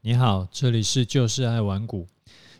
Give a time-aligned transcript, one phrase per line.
[0.00, 2.06] 你好，这里是就是爱玩股。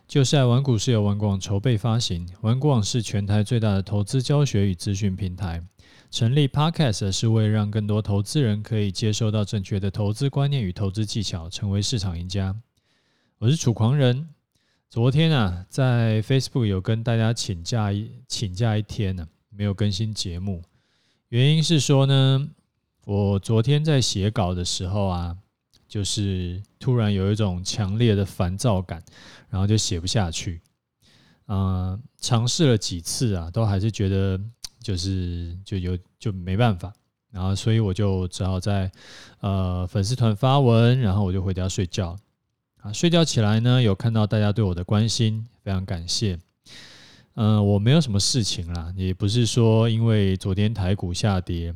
[0.06, 5.62] 就是爱玩股是由玩股网筹备发行，玩股网是全台最大的投资教学与资讯平台。
[6.10, 12.56] 成立 Podcast 是为了让更多投资人可以接收到正确的投资观念与投资技巧，成为市场赢家。
[13.36, 14.26] 我是楚狂人。
[14.88, 20.62] 昨天啊，在 Facebook 有跟大家请假一请假一天呢、没有更新节目。
[21.28, 22.48] 原因是说呢，
[23.04, 25.36] 我昨天在写稿的时候啊。
[25.88, 29.02] 就是突然有一种强烈的烦躁感，
[29.48, 30.60] 然后就写不下去。
[31.46, 34.38] 嗯，尝试了几次啊，都还是觉得
[34.82, 36.92] 就是就有就没办法。
[37.30, 38.90] 然后所以我就只好在
[39.40, 42.16] 呃粉丝团发文，然后我就回家睡觉。
[42.80, 46.38] 啊，睡觉起来呢，有看到大家对我的关心，非常感谢。
[47.34, 51.74] 嗯，我没有什么事情啦，也不是说因为昨天台股下跌。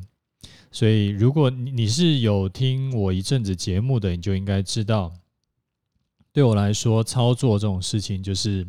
[0.73, 5.13] 所以，如果你你是有听我一阵子节目的，你就应该知道，
[6.31, 8.67] 对我来说，操作这种事情就是，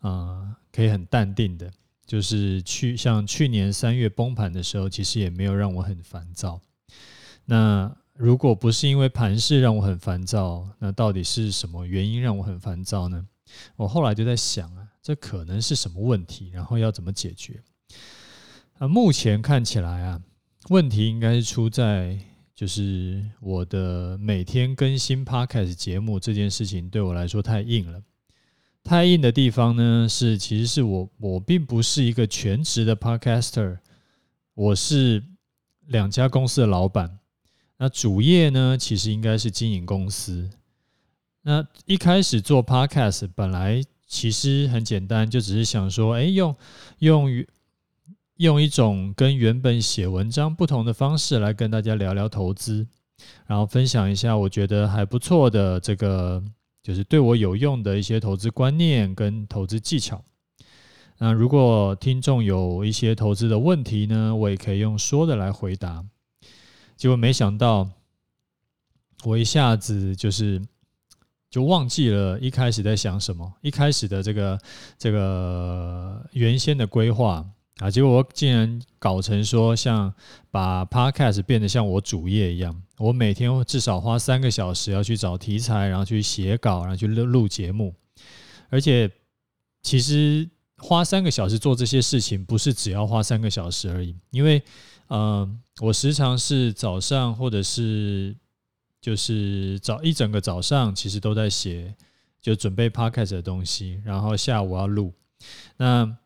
[0.00, 1.70] 啊，可以很淡定的，
[2.06, 6.58] 就是去像去年三月崩盘的时候，其实也没有让我很烦躁。
[7.44, 13.28] 那如果不是因为盘势让我很烦躁，那到底是什么原因让我很烦躁呢？
[13.76, 17.62] 我后来就在想啊，这可能是什么问题，然后要怎么解决？
[18.78, 20.22] 啊，目前看起来啊。
[20.68, 22.18] 问题应该是出在，
[22.54, 28.02] 就是我的每天更新 Podcast 节目这件事情对我来说太硬了。
[28.84, 33.78] 太硬的地方呢，是其实是我我并不是一个全职的 Podcaster，
[34.54, 35.24] 我是
[35.86, 37.18] 两家公司的老板。
[37.78, 40.50] 那主业呢，其实应该是经营公司。
[41.42, 46.54] 那一开始做 Podcast 本来其实很简单，就只是想说，哎，用
[46.98, 47.48] 用于。
[48.40, 52.86] 用一种跟原本写文章不同的方式来跟大家聊聊投资，
[53.46, 56.42] 然后分享一下我觉得还不错的这个，
[56.82, 60.24] 就是对我有用的一些投资观念跟投资技巧。
[61.18, 66.02] 那如果听众有一些投资的问题呢，我也可以用说的来回答。
[66.96, 67.90] 结果没想到，
[69.24, 70.62] 我一下子就是
[71.50, 74.58] 就忘记了一开始在想什么，一开始的这个
[74.96, 77.44] 这个原先的规划。
[77.80, 77.90] 啊！
[77.90, 80.12] 结果我竟然搞成说，像
[80.50, 87.94] 把 Podcast 变得像我主业一样，我每天至少花三个小时要去找题材，然后去写稿，然后去录录节目。
[88.68, 89.10] 而且，
[89.82, 94.62] 其实花三个小时做这些事情，不是只要花三个小时而已，因为，
[95.08, 95.48] 呃，
[95.80, 98.36] 我时常是早上或者是
[99.00, 101.94] 就是早一整个早上，其实都在写，
[102.42, 105.14] 就准备 Podcast 的东西，然后下午要录。
[105.78, 106.16] 那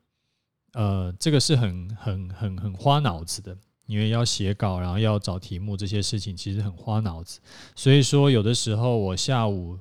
[0.74, 7.40] 呃，这个是很很很很花脑子的，因为要写稿，然后要找题目，这些事情其实很花脑子。
[7.74, 9.78] 所以说，有的时候我下午，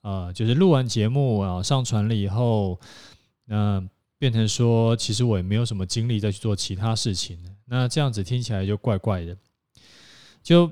[0.00, 2.80] 呃，就是录完节目啊，上传了以后，
[3.44, 3.86] 那、
[4.18, 7.38] 变成说，其实我也没有什么精力再去做其他事情。
[7.66, 9.36] 那这样子听起来就怪怪的，
[10.42, 10.70] 就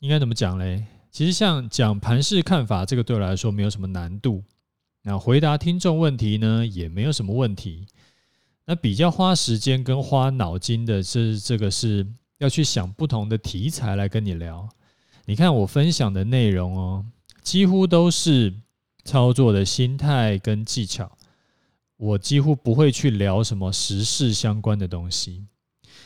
[0.00, 0.84] 应该怎么讲嘞？
[1.10, 4.42] 其实像讲盘式看法，这个对我来说没有什么难度。
[5.02, 7.86] 那回答听众问题呢，也没有什么问题。
[8.66, 12.06] 那比较花时间跟花脑筋的是这个是
[12.38, 14.66] 要去想不同的题材来跟你聊。
[15.26, 17.04] 你看我分享的内容哦，
[17.42, 18.54] 几乎都是
[19.04, 21.12] 操作的心态跟技巧。
[21.98, 25.44] 我几乎不会去聊什么时事相关的东西，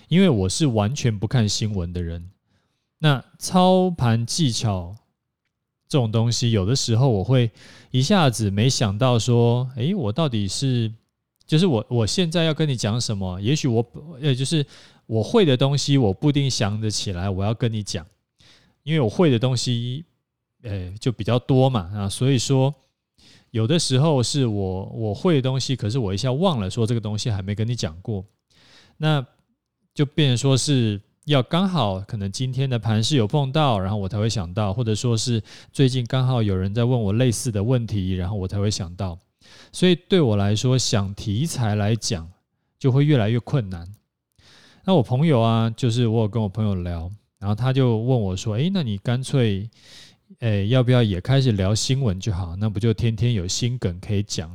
[0.08, 2.30] 因为我是完全不看新闻的人。
[2.98, 4.96] 那操盘技巧
[5.88, 7.52] 这种东西，有的时候我会
[7.92, 10.92] 一下子没想到说，诶，我到底是。
[11.48, 13.41] 就是我，我现在要跟你讲什么？
[13.41, 13.84] 也许我，
[14.20, 14.64] 呃，就是
[15.06, 17.31] 我会的东西，我不一定想得起来。
[17.31, 18.06] 我要跟你讲，
[18.82, 20.04] 因为我会的东西，
[20.62, 22.72] 呃，就比较多嘛，啊，所以说
[23.50, 28.22] 有的时候是我我会的东西，可是我一下忘了说这个东西还没跟你讲过，
[28.98, 29.26] 那
[29.94, 35.42] 就变成说是要刚好可能今天的盘是有碰到，然后我才会想到，或者说是
[35.72, 39.19] 最近刚好有人在问我类似的问题，然后我才会想到。
[39.72, 42.30] 所以对我来说，想题材来讲
[42.78, 43.86] 就会越来越困难。
[44.84, 49.68] 那我朋友啊，就是我有跟我朋友聊，然后他就问我说：“诶，那你干脆，
[50.38, 52.56] 诶，要不要也开始聊新闻就好？
[52.56, 54.50] 那不就天天有新梗可以讲？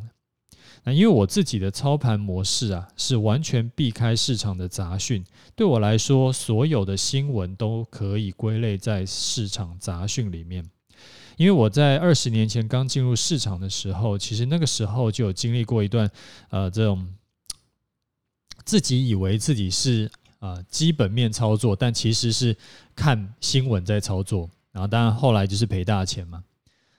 [0.84, 5.24] 那因为我自己的操盘模式啊，是完全避开市场的杂讯。
[5.56, 10.68] 对我来说，所有的新闻都可以归类在市场杂讯里面。”
[11.38, 16.10] 因为我在二十年前刚进入市场的时候，其实那个时候就有经历过一段，
[16.50, 17.08] 呃，这种
[18.64, 20.10] 自己以为自己是
[20.40, 22.56] 啊基本面操作，但其实是
[22.96, 26.44] 看新闻在操作，然后当然后来就是赔大钱嘛。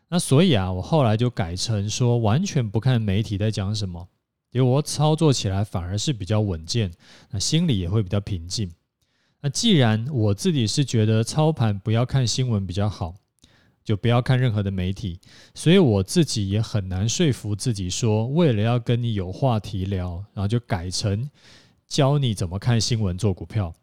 [0.08, 4.08] 那所以啊，我后来就改成说完全不看媒体在讲什么，
[4.52, 6.92] 因为我操作起来反而是比较稳健，
[7.30, 8.70] 那心里也会比较平静。
[9.40, 13.14] 那既然我自己是觉得操盘不要看新闻比较好，
[13.84, 15.20] 就不要看任何的媒体，
[15.54, 21.28] 所以我自己也很难说服自己说，为了要跟你有话题聊，然后就改成
[21.86, 23.74] 教你怎么看新闻做股票。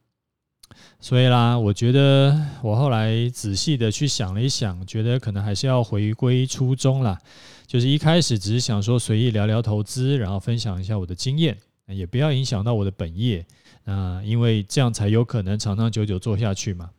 [0.99, 7.19] 所以啦，我觉得我后来仔细的去想了一想，觉得可能还是要回归初衷啦。
[7.67, 11.57] 就是一开始只是想说随意聊聊投资，然后分享一下我的经验，
[11.87, 13.45] 也不要影响到我的本业。
[13.83, 16.89] 啊，因为这样才有可能长长久久做下去嘛。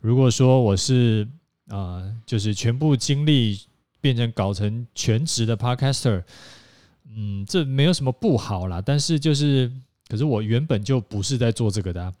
[0.00, 1.28] 如果说我是
[1.70, 3.60] 啊，就是全部精力
[4.00, 6.22] 变成搞成全职的 Podcaster，
[7.08, 8.82] 嗯，这没有什么不好啦。
[8.84, 9.72] 但是就是，
[10.08, 12.14] 可是我原本就不是在做这个的，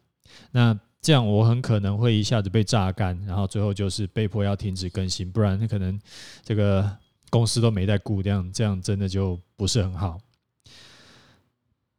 [0.52, 0.80] 那。
[1.02, 5.98] 这样我很可能会一下子被榨干，然后最后就是被迫要停止更新，不然可能
[6.44, 6.94] 这个
[7.30, 10.20] 公司都没在顾，这样这样真的就不是很好。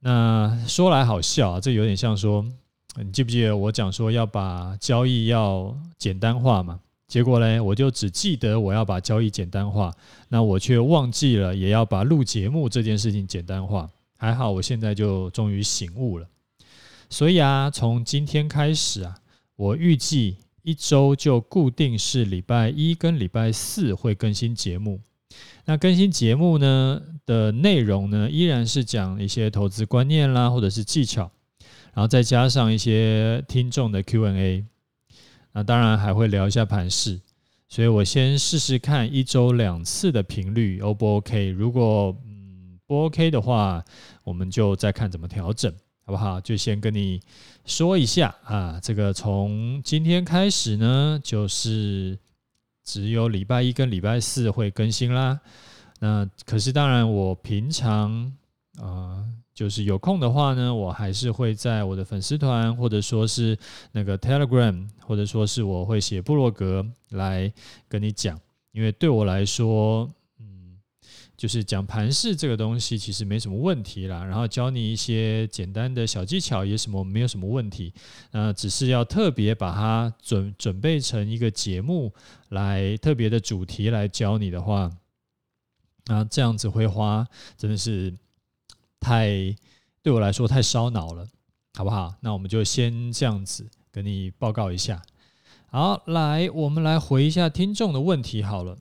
[0.02, 2.46] 那说来好笑啊，这有点像说，
[2.98, 6.80] 你记不记得我讲说要把交易要简单化嘛？
[7.12, 9.94] 结果呢，我就只记得我要把交易简单化，
[10.30, 13.90] 那我却忘记了也要把录节目这件事情简单化。
[14.16, 16.26] 还好我现在就终于醒悟了。
[17.10, 19.18] 所以啊，从今天开始啊，
[19.58, 25.02] 我预计一周就固定是礼拜一跟礼拜四会更新节目。
[25.66, 31.30] 那更新节目呢的内容呢，依然是讲一些投资观念啦，或者是技巧，
[31.94, 34.64] 然后再加上一些听众的 Q&A。
[35.54, 37.20] 那当然还会聊一下盘势。
[37.68, 41.50] 所以我先试试看一周两次的频率，O 不 OK？
[41.50, 43.84] 如果嗯不 OK 的话，
[44.24, 45.74] 我们就再看怎么调整。
[46.04, 46.42] 好不好？
[46.42, 47.22] 就先跟你
[47.64, 52.18] 说一下啊，这个从今天开始呢，就是
[52.84, 55.40] 只有礼拜一跟礼拜四会更新啦。
[56.00, 58.34] 那可是当然，我平常
[58.80, 63.58] 啊，就是有空的话呢，我还是会在我的粉丝团，或者说是
[63.92, 67.52] 那个 Telegram，或者说是我会写部落格来
[67.88, 68.40] 跟你讲，
[68.72, 70.10] 因为对我来说。
[70.40, 70.58] 嗯
[71.38, 74.24] 就是讲盘势这个东西，其实没什么问题啦。
[74.24, 77.92] 然后教你一些简单的小技巧，也什么没有什么问题。
[78.30, 82.14] 那只是要特别把它准准备成一个节目
[82.50, 84.92] 来特别的主题来教你的话，
[86.06, 87.26] 那这样子会花
[87.58, 88.14] 真的是
[89.02, 89.54] 太
[90.02, 91.28] 对我来说太烧脑了，
[91.74, 92.14] 好不好？
[92.22, 95.02] 那我们就先这样子跟你报告一下。
[95.66, 98.78] 好，来，我们来回一下听众的问题好了。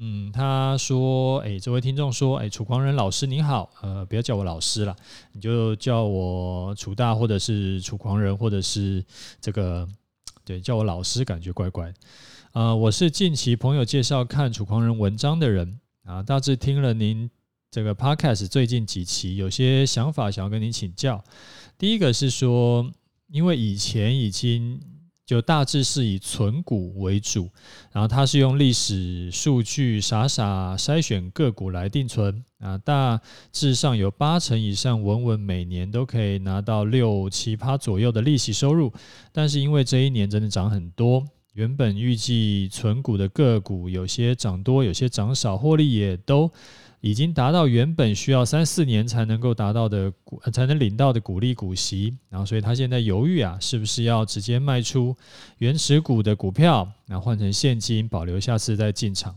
[0.00, 4.94] 嗯，他说：“哎，这位听众说，哎，楚狂人老师您好，呃，不要叫我老师了，
[5.32, 9.04] 你就叫我楚大，或者是楚狂人，或者是
[9.40, 9.88] 这个，
[10.44, 11.92] 对，叫我老师感觉怪怪。
[12.52, 17.28] 呃，我是近期朋友介绍看楚狂人文章的人啊，大致听了您
[17.70, 21.22] 这个 podcast 最近几期，有些想法想要跟您请教。
[21.76, 22.90] 第一个是说，
[23.28, 24.80] 因为以前已经。”
[25.28, 27.50] 就大致是以存股为主，
[27.92, 33.20] 然后它是用历史数据傻傻筛选个股来定存啊，大
[33.52, 38.90] 致上有八成以上稳稳每年都可以拿到六七趴左右的利息收入，
[39.30, 41.22] 但是因为这一年真的涨很多，
[41.52, 46.50] 原本预计存股的个股有些涨多，有些涨少，获利也都。
[47.00, 55.16] 已经达到原本需要三四年才能够达到的股，才能领到的股利股息，然后所以他现在犹豫啊，是不是要直接卖出
[55.58, 59.36] 原始股的股票，然后换成现金保留下次再进场。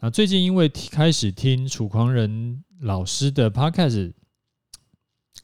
[0.00, 4.12] 那最近因为开始听楚狂人老师的 podcast，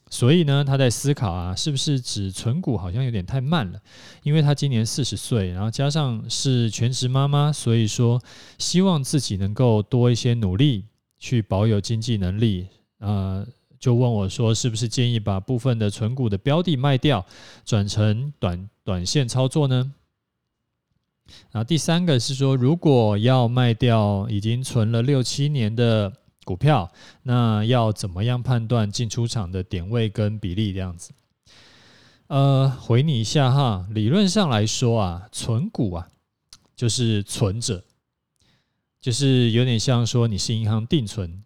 [0.09, 3.79] 所以呢他在思考啊，是不是只存股好像有点太慢了？
[4.23, 8.19] 因为他今年四十岁，然后加上是全职妈妈，所以说
[8.57, 10.85] 希望自己能够多一些努力。
[11.19, 12.67] 去保有经济能力，
[12.99, 13.45] 呃，
[13.77, 17.25] 就问我说，是不是建议把部分的存股的标的卖掉，
[17.65, 19.93] 转成短短线操作呢？
[21.51, 26.11] 啊，第三个是说，如果要卖掉已经存了六七年的
[26.43, 31.11] 股票，那要怎么样判断进出场的点位跟比例这样子？
[32.27, 36.07] 呃，回你一下哈，理论上来说啊，存股啊，
[36.75, 37.83] 就是存着。
[39.01, 41.43] 就是有点像说你是银行定存，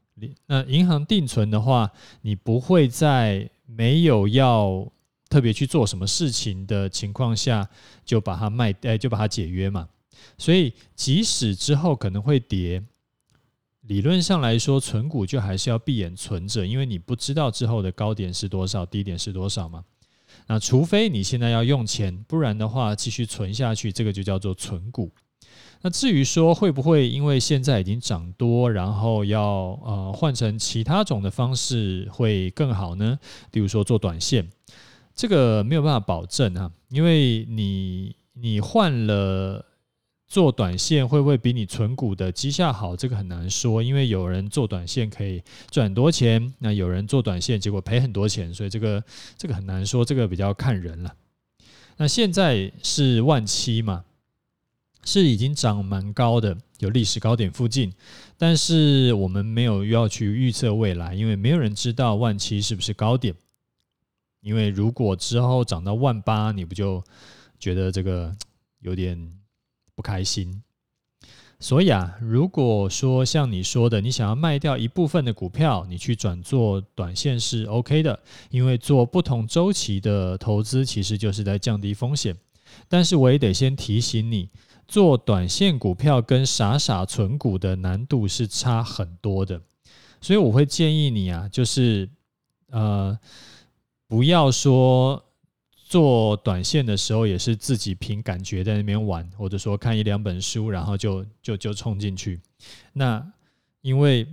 [0.47, 1.91] 那银行定存的话，
[2.21, 4.91] 你不会在没有要
[5.29, 7.67] 特别去做什么事情的情况下
[8.03, 9.87] 就把它卖，哎，就把它解约嘛。
[10.37, 12.81] 所以即使之后可能会跌，
[13.81, 19.83] 理论上来说，存股就还是要闭眼存着，因为你不知道之后的高点是多少，低点是多少嘛。
[20.47, 25.11] 那除非你现在要用钱，不然的话继续存下去，这个就叫做存股。
[25.85, 33.19] 那至于说会不会因为现在已经涨多，然后要呃换成其他种的方式会更好呢？
[33.51, 34.49] 比如说做短线，
[35.13, 39.65] 这个没有办法保证啊，因为你你换了
[40.25, 42.95] 做短线会不会比你存股的绩效好？
[42.95, 49.03] 这个很难说，因为有人做短线可以赚很多钱，那有人做短线结果赔很多钱，所以这个
[49.37, 51.13] 这个很难说，这个比较看人了。
[51.97, 54.05] 那现在是万七嘛？
[55.05, 57.93] 是已经涨蛮高的，有历史高点附近，
[58.37, 63.35] 但是我们没有要去预测未来，因为没有人知道万七是不是高点。
[64.41, 67.03] 因为如果之后涨到万八，你不就
[67.59, 68.33] 觉得这个
[68.79, 69.17] 有点
[69.95, 70.61] 不开心？
[71.59, 78.19] 所以啊，如果说像你说的，你想要卖掉一部分的股票，你去转做短线是 OK 的，
[78.49, 82.35] 因为做不同周期的投资其实就是在降低风险。
[82.89, 84.49] 但是我也得先提醒你。
[84.87, 89.61] 做短线股票跟傻傻存股的难度是差很多的，
[90.21, 92.09] 所以我会建议你啊，就是
[92.69, 93.17] 呃，
[94.07, 95.23] 不要说
[95.75, 102.41] 做短线的时候也是自己凭感觉在那边玩，或者说看一两本书，然后就就就冲进去。
[102.93, 103.25] 那
[103.81, 104.27] 因为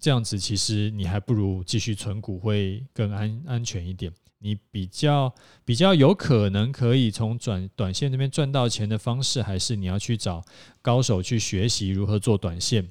[0.00, 4.12] 这样子，其实你还不如继续存股会更安安全一点。
[4.42, 5.32] 你比较
[5.64, 10.44] 比较有可能可以从转短线这边赚到钱的方式，还是你要去找
[10.82, 12.90] 高手去学习如何做短线。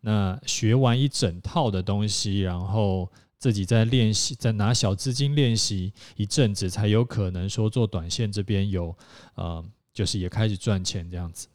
[0.00, 8.96] 那学完一整套的东西，然后自己再练习，再拿小资金练习一阵子，才有可能说做短线这边有
[9.34, 11.48] 呃，就是也开始赚钱这样子。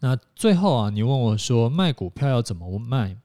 [0.00, 3.16] 那最后啊，你问我说卖股票要怎么卖？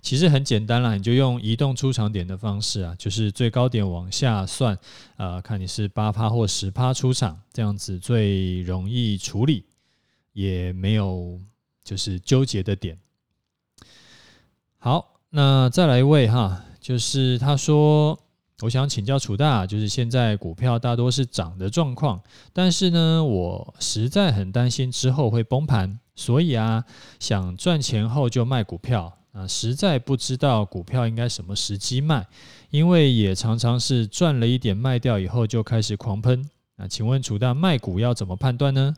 [0.00, 4.76] 其实很简单啦，你就用移动出场点的方式啊，就是最高点往下算，
[5.16, 9.64] 呃，看你是八趴或十趴出场，这样子最容易处理，
[10.32, 11.38] 也没有
[11.84, 12.98] 就是纠结的点。
[14.78, 18.18] 好，那再来一位哈，就是他说，
[18.62, 22.20] 我想请教楚大，就是现在股票大多是涨的状况，
[22.52, 26.84] 但是呢，我实在很担心之后会崩盘，所以啊，
[27.20, 29.18] 想赚钱后就卖股票。
[29.32, 32.26] 啊，实在不知道股票应该什么时机卖，
[32.70, 36.48] 因为也常常是赚了一点卖掉以后就开始狂喷。
[36.76, 38.94] 那请问楚大卖股要怎么判断呢？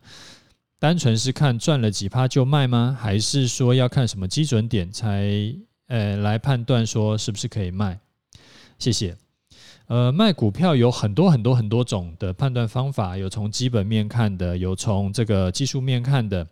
[0.81, 2.97] 单纯是看赚了几趴就卖吗？
[3.01, 5.55] 还是说要看什么基准点才
[5.87, 7.99] 呃来判断说是不是可以卖？
[8.79, 9.17] 谢谢。
[9.87, 16.47] 呃，卖股票有很多很多很多种的判断方法，有从基本面看的，有从这个技术面看的。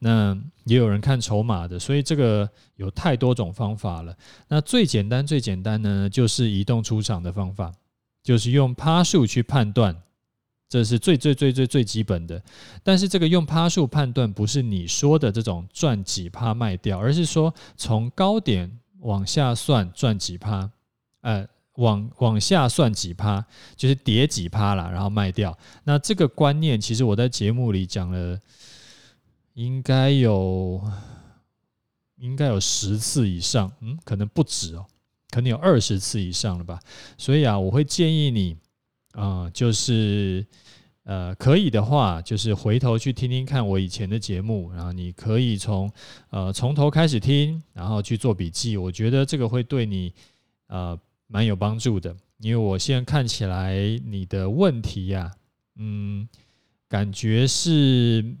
[0.00, 4.16] 那也有人看筹码的，所以这个有太多种方法了。
[4.46, 7.72] 那最简单、最简单呢，就是移动出场的方法，
[8.22, 9.96] 就是用趴数去判断，
[10.68, 12.40] 这是最最最最最基本的。
[12.84, 20.70] 但是这个用趴数判断，不是你说的这种赚几趴卖掉，而是说从高点往下算赚几趴，
[21.22, 25.58] 呃，往往下算几趴，就是跌几趴啦，然后卖掉。
[25.82, 28.38] 那这个观念，其实我在节目里讲了。
[29.58, 30.80] 应该有，
[32.14, 34.86] 应该有十次以上，嗯，可能不止哦，
[35.30, 36.78] 可能有二十次以上了吧。
[37.16, 38.56] 所以啊，我会建议你，
[39.14, 40.46] 啊、就是
[41.02, 45.92] 呃，可以的话，就是回头去听听看我以前的节目，然后你可以从
[46.30, 48.76] 呃从头开始听，然后去做笔记。
[48.76, 50.14] 我觉得这个会对你
[50.68, 50.96] 呃
[51.26, 53.74] 蛮有帮助的，因为我现在看起来
[54.04, 55.32] 你的问题呀、
[55.74, 56.28] 嗯，
[56.88, 58.36] 感觉是。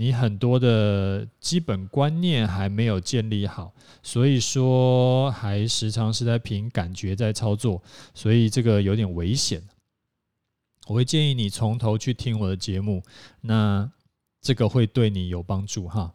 [0.00, 7.82] 你很多的基本观念还没有建立好，所以说还时常是在凭感觉在操作，
[8.14, 9.60] 所以这个有点危险。
[10.86, 13.02] 我会建议你从头去听我的节目，
[13.40, 13.90] 那
[14.40, 16.14] 这个会对你有帮助哈。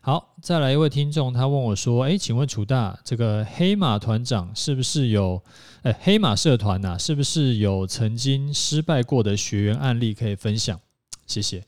[0.00, 5.40] 好，再来一位听众，他问我说：“诶，请问楚大，这个黑马团长是不是有？
[5.82, 10.80] 诶，黑马社团呐，是不是有曾经失败过的学员案例可以分享？”
[11.28, 11.64] 谢谢。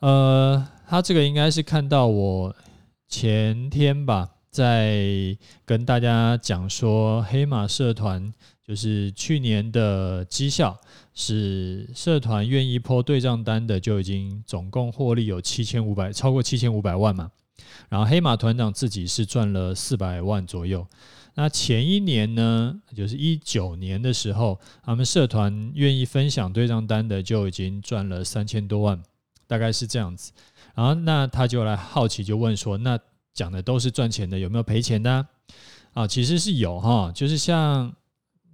[0.00, 2.54] 呃，他这个应该是看到我
[3.08, 8.32] 前天吧，在跟大家讲说，黑马社团
[8.64, 10.78] 就是去年的绩效
[11.14, 17.32] 是社团愿意 po 对账单的，就已经总共获利有七千五百，超过七千五百万嘛。
[17.88, 20.86] 然后黑马团长自己是赚了四百万左右。
[21.34, 29.02] 那前一年呢，就是一九年的时候，他们社团愿意分享对账单的就已经赚了三千多万。
[29.48, 30.30] 大概是这样子，
[30.76, 32.96] 然后那他就来好奇就问说：“那
[33.34, 35.26] 讲的都是赚钱的，有没有赔钱的啊？”
[35.94, 37.92] 啊，其实是有哈，就是像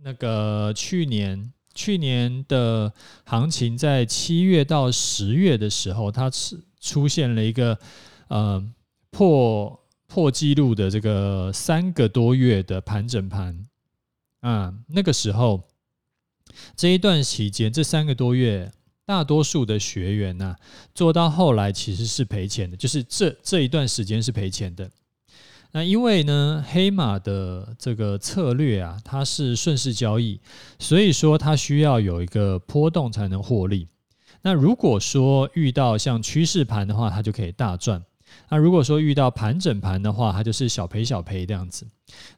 [0.03, 2.91] 那个去年去年的
[3.27, 7.77] 行情，在七月到十月的时候，它是出现了一个
[8.29, 8.65] 呃
[9.11, 13.67] 破破纪录的这个三个多月的盘整盘
[14.41, 15.69] 啊，那个时候
[16.77, 18.71] 这一段期间这三个多月，
[19.07, 20.57] 大多数的学员呐、啊、
[20.95, 24.91] 做到后来其实是赔钱的，就是这这一段时间是赔钱的。
[25.73, 30.41] 那因为呢，黑马的这个策略啊，它是顺势交易，
[30.79, 33.89] 所以说它需要有一个波动才能获利。
[34.43, 38.01] 那如果说遇到像趋势盘的话，它就可以大赚；
[38.49, 41.87] 那如果说遇到盘整盘的话，它就是小赔小赔这样子。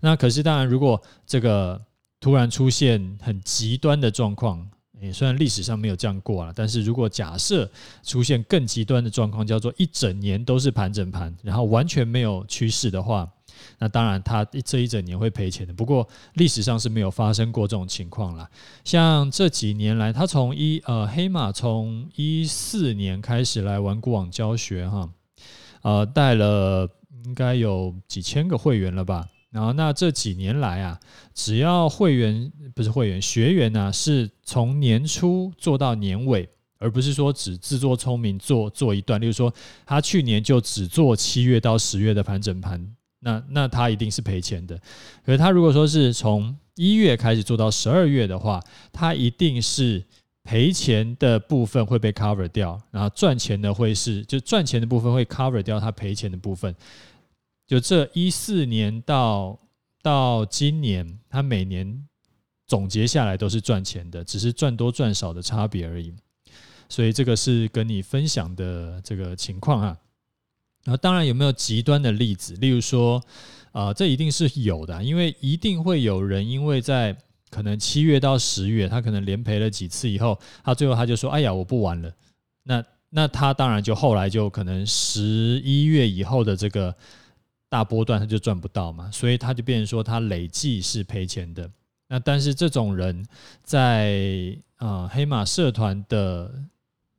[0.00, 1.80] 那可是当然，如果这个
[2.18, 4.66] 突然出现很极端的状况，
[5.00, 7.70] 诶，虽然历史上没有这样过了，但是如果假设
[8.02, 13.30] 出现更极端的状况，叫做一整年都是盘整盘，然后完全没有趋势的话，
[13.78, 15.74] 那当然他这一整年会赔钱的。
[15.74, 18.48] 不过历史上是没有发生过这种情况啦。
[18.84, 25.10] 像这几年来，他从一呃黑马从一四年开始来玩股网教学哈，
[25.82, 26.88] 呃带了
[27.26, 29.28] 应该有几千个会员了吧。
[29.56, 31.00] 然后，那这几年来啊，
[31.32, 36.46] 只要会员不是会员学员呢、是从年初做到年尾，
[36.76, 39.18] 而不是说只自作聪明做做一段。
[39.18, 39.50] 例如说，
[39.86, 42.86] 他去年就只做七月到十月的盘整盘，
[43.20, 44.78] 那那他一定是赔钱的。
[45.24, 50.04] 可是他如果说是从一月开始做到十二月的话，他一定是
[50.44, 56.76] 赔钱的部分会被 cover 掉，然后赚钱的会是就赚钱的部分会 cover 掉他赔钱的部分。
[57.66, 59.58] 就这一四年到
[60.00, 62.06] 到今年，他每年
[62.64, 66.14] 总结下来都是赚钱的，只是赚多赚少的差别而已。
[66.88, 69.98] 所以这个是跟你分享的这个情况啊。
[70.84, 72.54] 然后当然有没有极端的例子？
[72.54, 73.20] 例如说，
[73.72, 77.16] 啊，这一定是有的，因为一定会有人因为在
[77.50, 82.12] 可能七月到十月，他可能连赔了几次以后，他最后他就说：“哎呀，我不玩了。”
[82.62, 86.94] 那那他当然就后来就可能十一月以后的这个。
[87.76, 91.70] 大波段他就赚不到嘛，所以他就变成说他累计是赔钱的。
[92.08, 93.22] 那但是这种人
[93.62, 96.50] 在啊、黑马社团的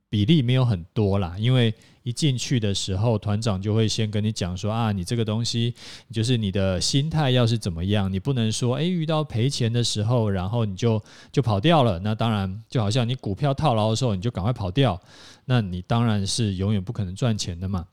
[0.08, 5.72] 比例没有很多啦，因为一进去的时候团长就会先跟你讲说啊，你这个东西
[6.10, 12.00] 就是你的心态要是怎么样，你不能说诶遇到赔钱的时候，然后你就就跑掉了。
[12.00, 15.00] 那当然就好像你股票套牢的时候，你就赶快跑掉，
[15.44, 17.86] 那你当然是永远不可能赚钱的嘛。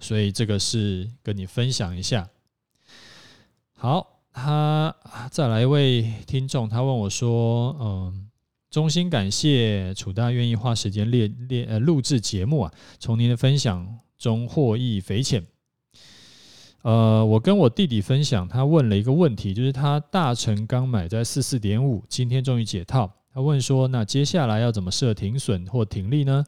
[0.00, 2.28] 所以这个是跟你分享一下。
[3.74, 4.94] 好，他
[5.30, 8.28] 再来一位听众，他问我说：“嗯，
[8.70, 15.44] 衷心感谢楚大愿意花时间列列呃录制节目啊，从您的分享中获益匪浅。”
[16.82, 23.12] 呃，我跟我弟弟分享，他问了一个问题，就是他大成刚买在四四点五，今天终于解套。
[23.34, 26.44] 他问说：“那接下来要怎么设停损或停利呢？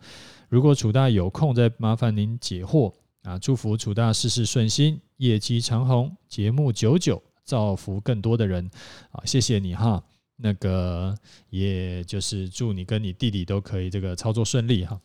[0.48, 2.92] 如果楚大有空，再麻烦您解惑。”
[3.28, 3.38] 啊！
[3.38, 8.70] 祝福楚大事事顺心，业绩长虹，节目久久，造福更多的人。
[9.10, 10.02] 啊，谢谢你哈。
[10.36, 11.14] 那个，
[11.50, 14.98] 也就是祝你跟你弟弟都可以这个操作顺利哈。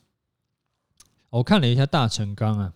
[1.28, 2.72] 我看了一下大成钢啊，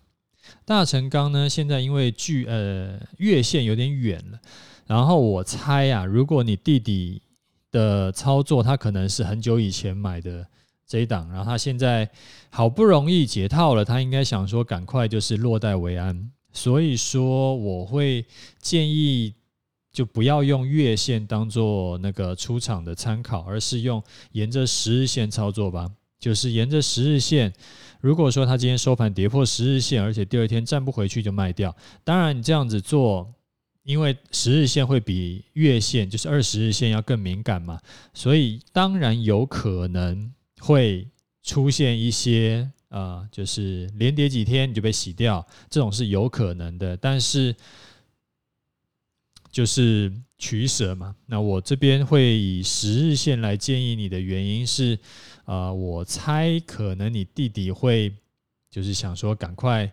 [0.65, 4.39] 大成钢呢，现在因为距呃月线有点远了，
[4.85, 7.23] 然后我猜啊，如果你弟弟
[7.71, 10.45] 的操作，他可能是很久以前买的。
[10.89, 12.09] 这一档，然后他现在
[12.49, 18.25] 好不容易解套了，他应该想说赶快就是落袋为安，所以说我会
[18.59, 19.35] 建议
[19.91, 25.87] 就不要用月线当做那个出场的参考，而是用沿着十日线操作吧。
[26.19, 27.53] 就是沿着十日线，
[28.01, 31.73] 如果说他今天收盘跌破十日线，而且第二天站不回去就卖掉。
[32.03, 33.31] 当然你这样子做，
[33.83, 37.79] 因为十日线会比月线就是二十日线要更敏感嘛，
[38.13, 40.33] 所以当然有可能。
[40.59, 41.07] 会
[41.41, 46.95] 出现一些、呃，就是连跌几天你就被洗掉，这种是有可能的。
[46.97, 47.55] 但是
[49.51, 51.15] 就是取舍嘛。
[51.25, 54.99] 那我这边会以十日线来建议你的原因是，
[55.45, 58.13] 呃，我猜可能你弟弟会
[58.69, 59.91] 就是想说赶快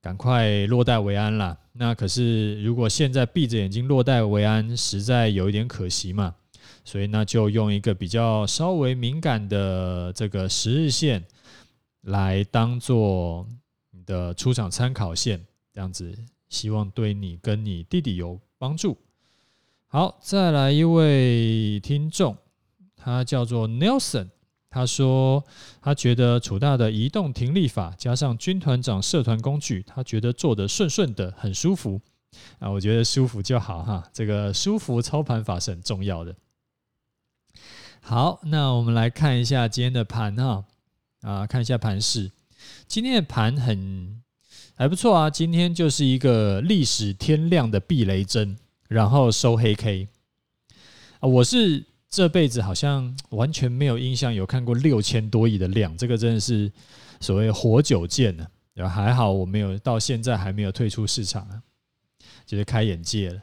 [0.00, 1.58] 赶快落袋为安啦。
[1.72, 6.34] 那可是如果现在闭着眼睛落袋为安，实在有一点可惜嘛。
[6.84, 11.24] 所以那就用一个比较稍微敏感的这个十日线
[12.02, 13.48] 来当做
[13.90, 15.42] 你的出场参考线，
[15.72, 16.14] 这样子
[16.50, 18.98] 希望对你跟你弟弟有帮助。
[19.86, 22.36] 好，再来一位听众，
[22.94, 24.28] 他叫做 Nelson，
[24.68, 25.42] 他说
[25.80, 32.00] 他觉得楚大的移动停利法加上军团长社团工具，他觉得做得顺顺的，很舒服
[32.58, 32.68] 啊。
[32.68, 36.34] 我觉得舒服就好哈，这个舒服操盘法是很重要的。
[38.06, 40.62] 好，那我们来看一下今天的盘哈，
[41.22, 42.30] 啊，看一下盘势。
[42.86, 44.22] 今天的盘很
[44.76, 50.06] 还不错啊，今天就是一个历史天量的避雷针，然后收黑 K
[51.20, 56.70] 啊，我是这辈子好像完全没有印象有看过六千多亿的量，这个真的是
[57.20, 58.46] 所谓活久见呢。
[58.74, 61.62] 然后还好我没有到现在还没有退出市场啊，
[62.44, 63.40] 就是开眼界了。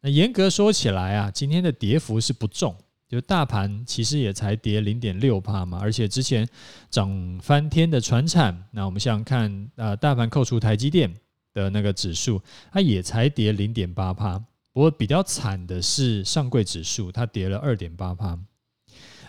[0.00, 2.76] 那严格说起来啊，今天的跌幅是不重。
[3.10, 6.48] 就大盘其实也才跌零点六趴嘛，而且之前
[6.90, 11.12] 涨翻天的船产，那我们想想看，呃，大盘扣除台积电
[11.52, 14.38] 的那个指数，它也才跌零点八趴。
[14.72, 18.38] 不过比较惨的是上柜指数，它跌了二点八趴。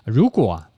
[0.06, 0.70] 如果啊，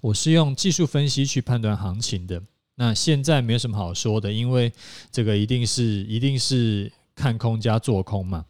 [0.00, 2.42] 我是用技术分析去判断行情的，
[2.74, 4.72] 那现在没有什么好说的，因为
[5.12, 8.44] 这个一定是一定是看空加做空嘛。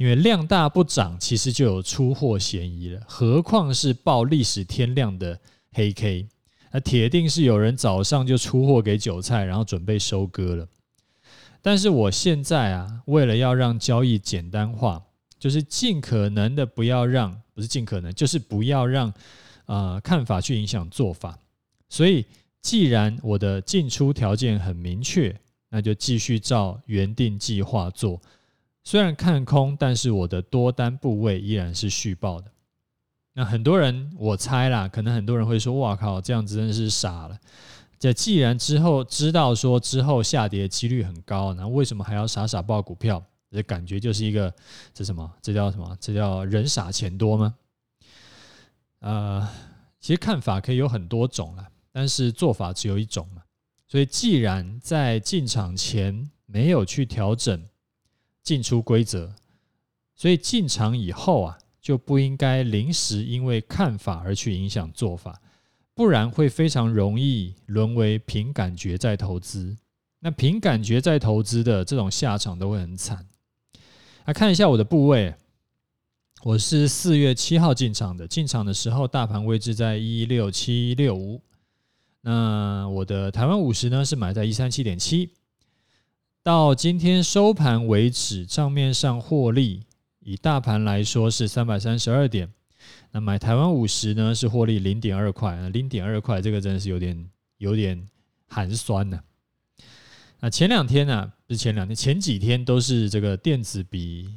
[0.00, 5.38] 因为量大不涨，其实就有出货嫌疑了，何况是报历史天量的
[5.72, 6.26] 黑 K，
[6.72, 10.66] 那铁定是有人早上就出货给韭菜，然后准备收割了。
[11.60, 15.02] 但是我现在啊，为了要让交易简单化，
[15.38, 19.12] 就是尽可能的不要让，不是尽可能，就是不要让
[19.66, 21.38] 呃看法去影响做法。
[21.90, 22.24] 所以，
[22.62, 28.18] 既然我的进出条件很明确，那就继续照原定计划做。
[28.82, 32.50] 虽然看空，但是我的多单部位依然是续报的。
[33.34, 37.38] 那很多人，我猜啦，可能很多人会说：“哇靠，这样子真是傻了。”
[37.98, 43.22] 这既然之后知道说之后下跌几率很高，那为什么还要傻傻报股票？
[43.50, 44.52] 这感觉就是一个
[44.94, 45.30] 这什么？
[45.42, 45.96] 这叫什么？
[46.00, 47.54] 这叫人傻钱多吗？
[49.00, 49.48] 呃，
[50.00, 53.42] 其实看法可以有很多种啦，但是做法只有一种嘛。
[53.86, 57.62] 所以既然在进场前没有去调整。
[58.42, 59.32] 进出规则，
[60.16, 65.40] 所以进场以后啊，就不应该临时因为看法而去影响做法，
[65.94, 69.76] 不然会非常容易沦为凭感觉在投资。
[70.20, 73.26] 那凭感觉在投资的这种下场都会很惨。
[74.26, 75.34] 来看一下我的部位，
[76.42, 81.40] 我是四月七号进场的，进场的时候大盘位置在一六七六五，
[82.20, 85.30] 那我的台湾五十呢是买在一三七点七。
[86.42, 89.82] 到今天收盘为止，账面上获利
[90.20, 92.50] 以大盘来说是三百三十二点。
[93.10, 98.08] 那买台湾五十呢是获利零点二块，零点二块这个真的是有点有点
[98.46, 99.20] 寒酸呢。
[100.40, 104.34] 那前两天呢，是前两天，前几天都是这个电子比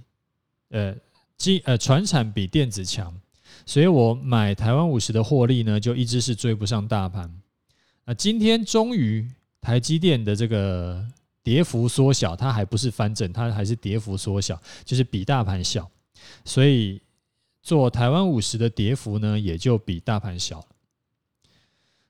[0.72, 0.94] 呃
[1.38, 3.18] 机呃船产比电子强，
[3.66, 7.34] 所以我买台湾五十的获利呢就一直是追不上大盘。
[8.04, 9.26] 那今天终于
[9.62, 11.08] 台积电的这个。
[11.44, 15.90] 跌幅缩小，它还不是翻正，它还是跌幅缩小，就是比大盘小，
[16.46, 17.02] 所以
[17.62, 20.66] 做台湾五十的跌幅呢，也就比大盘小。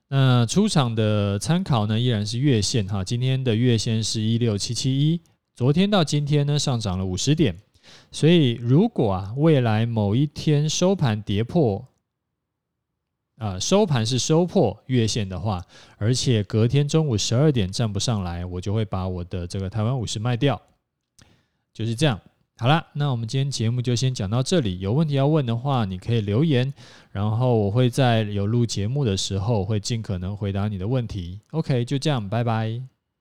[0.08, 5.20] 那出场的参考呢，依然是月线哈，今天的月线是一六七七一，
[5.56, 7.56] 昨天到今天呢，上涨了五十点，
[8.12, 11.84] 所以如果啊，未来某一天收盘跌破。
[13.38, 15.60] 啊，收盘是收破月线的话，
[15.98, 20.60] 而且隔天中午十二点站不上来，我就会把我的这个台湾五十卖掉，
[21.72, 22.20] 就是这样。
[22.56, 24.78] 好啦，那我们今天节目就先讲到这里。
[24.78, 26.72] 有问题要问的话，你可以留言，
[27.10, 31.40] 然后我会在有录节目的时候会尽可能回答你的问题。
[31.50, 32.93] OK，就这样，拜拜。